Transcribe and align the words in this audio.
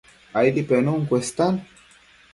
Aidi 0.39 0.63
penun 0.71 1.05
cuestan 1.09 1.61